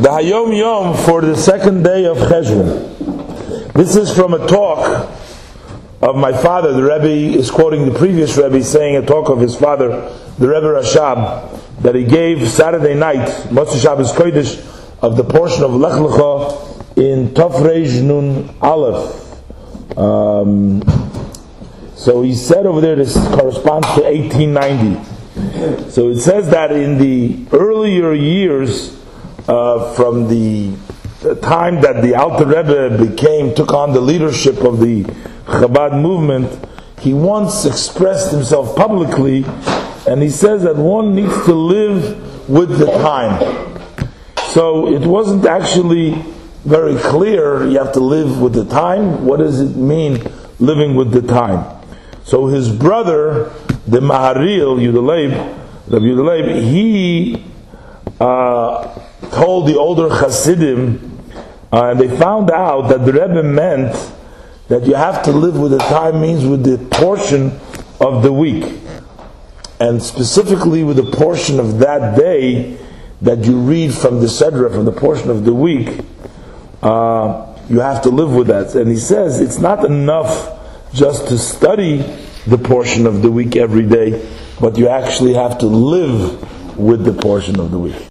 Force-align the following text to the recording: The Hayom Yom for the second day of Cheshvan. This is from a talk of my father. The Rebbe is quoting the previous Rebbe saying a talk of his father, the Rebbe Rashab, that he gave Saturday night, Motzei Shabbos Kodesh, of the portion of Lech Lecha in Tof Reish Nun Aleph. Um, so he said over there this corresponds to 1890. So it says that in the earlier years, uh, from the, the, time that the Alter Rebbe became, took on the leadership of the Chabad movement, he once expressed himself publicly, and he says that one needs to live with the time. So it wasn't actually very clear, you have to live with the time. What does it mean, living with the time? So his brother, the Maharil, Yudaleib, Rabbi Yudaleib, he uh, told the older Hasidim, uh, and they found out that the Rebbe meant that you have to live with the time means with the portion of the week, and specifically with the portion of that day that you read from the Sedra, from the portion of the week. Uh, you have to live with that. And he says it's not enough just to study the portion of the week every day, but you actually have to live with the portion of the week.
The 0.00 0.08
Hayom 0.08 0.56
Yom 0.56 0.96
for 1.04 1.20
the 1.20 1.36
second 1.36 1.82
day 1.82 2.06
of 2.06 2.16
Cheshvan. 2.16 3.74
This 3.74 3.96
is 3.96 4.10
from 4.16 4.32
a 4.32 4.46
talk 4.46 5.10
of 6.00 6.16
my 6.16 6.32
father. 6.32 6.72
The 6.72 6.82
Rebbe 6.82 7.36
is 7.38 7.50
quoting 7.50 7.84
the 7.84 7.98
previous 7.98 8.34
Rebbe 8.38 8.64
saying 8.64 8.96
a 8.96 9.04
talk 9.04 9.28
of 9.28 9.40
his 9.40 9.54
father, 9.54 9.88
the 10.38 10.48
Rebbe 10.48 10.68
Rashab, 10.68 11.82
that 11.82 11.94
he 11.94 12.04
gave 12.04 12.48
Saturday 12.48 12.94
night, 12.94 13.28
Motzei 13.50 13.82
Shabbos 13.82 14.10
Kodesh, 14.12 14.58
of 15.02 15.18
the 15.18 15.24
portion 15.24 15.64
of 15.64 15.72
Lech 15.72 15.92
Lecha 15.92 16.96
in 16.96 17.34
Tof 17.34 17.60
Reish 17.60 18.02
Nun 18.02 18.54
Aleph. 18.62 19.98
Um, 19.98 20.82
so 21.94 22.22
he 22.22 22.34
said 22.34 22.64
over 22.64 22.80
there 22.80 22.96
this 22.96 23.12
corresponds 23.34 23.86
to 23.88 24.02
1890. 24.04 25.90
So 25.90 26.08
it 26.08 26.20
says 26.20 26.48
that 26.48 26.72
in 26.72 26.96
the 26.96 27.44
earlier 27.52 28.14
years, 28.14 28.96
uh, 29.50 29.92
from 29.94 30.28
the, 30.28 30.68
the, 31.22 31.34
time 31.34 31.80
that 31.80 32.02
the 32.02 32.14
Alter 32.14 32.46
Rebbe 32.46 32.96
became, 32.96 33.52
took 33.52 33.72
on 33.72 33.92
the 33.92 34.00
leadership 34.00 34.58
of 34.58 34.78
the 34.78 35.02
Chabad 35.46 36.00
movement, 36.00 36.66
he 37.00 37.12
once 37.12 37.64
expressed 37.64 38.30
himself 38.30 38.76
publicly, 38.76 39.44
and 40.06 40.22
he 40.22 40.30
says 40.30 40.62
that 40.62 40.76
one 40.76 41.16
needs 41.16 41.34
to 41.46 41.54
live 41.54 42.48
with 42.48 42.78
the 42.78 42.86
time. 42.86 43.40
So 44.50 44.86
it 44.94 45.04
wasn't 45.04 45.46
actually 45.46 46.12
very 46.64 46.96
clear, 46.96 47.66
you 47.66 47.78
have 47.78 47.92
to 47.94 48.00
live 48.00 48.40
with 48.40 48.52
the 48.52 48.66
time. 48.66 49.24
What 49.24 49.38
does 49.38 49.60
it 49.60 49.76
mean, 49.76 50.22
living 50.60 50.94
with 50.94 51.10
the 51.10 51.22
time? 51.22 51.64
So 52.22 52.46
his 52.46 52.70
brother, 52.70 53.50
the 53.88 53.98
Maharil, 53.98 54.78
Yudaleib, 54.78 55.32
Rabbi 55.88 56.04
Yudaleib, 56.04 56.62
he 56.62 57.44
uh, 58.20 59.09
told 59.32 59.68
the 59.68 59.78
older 59.78 60.08
Hasidim, 60.08 61.18
uh, 61.72 61.90
and 61.90 62.00
they 62.00 62.08
found 62.18 62.50
out 62.50 62.88
that 62.88 63.04
the 63.04 63.12
Rebbe 63.12 63.42
meant 63.42 63.94
that 64.68 64.86
you 64.86 64.94
have 64.94 65.22
to 65.24 65.32
live 65.32 65.58
with 65.58 65.72
the 65.72 65.78
time 65.78 66.20
means 66.20 66.44
with 66.44 66.64
the 66.64 66.78
portion 66.96 67.58
of 68.00 68.22
the 68.22 68.32
week, 68.32 68.78
and 69.80 70.02
specifically 70.02 70.84
with 70.84 70.96
the 70.96 71.16
portion 71.16 71.58
of 71.60 71.78
that 71.78 72.16
day 72.16 72.78
that 73.22 73.44
you 73.44 73.58
read 73.58 73.92
from 73.92 74.20
the 74.20 74.26
Sedra, 74.26 74.72
from 74.72 74.84
the 74.84 74.92
portion 74.92 75.30
of 75.30 75.44
the 75.44 75.54
week. 75.54 76.04
Uh, 76.82 77.46
you 77.68 77.78
have 77.80 78.02
to 78.02 78.10
live 78.10 78.34
with 78.34 78.48
that. 78.48 78.74
And 78.74 78.90
he 78.90 78.96
says 78.96 79.40
it's 79.40 79.58
not 79.58 79.84
enough 79.84 80.58
just 80.92 81.28
to 81.28 81.38
study 81.38 81.98
the 82.46 82.58
portion 82.58 83.06
of 83.06 83.22
the 83.22 83.30
week 83.30 83.54
every 83.56 83.86
day, 83.86 84.28
but 84.60 84.76
you 84.76 84.88
actually 84.88 85.34
have 85.34 85.58
to 85.58 85.66
live 85.66 86.76
with 86.76 87.04
the 87.04 87.12
portion 87.12 87.60
of 87.60 87.70
the 87.70 87.78
week. 87.78 88.08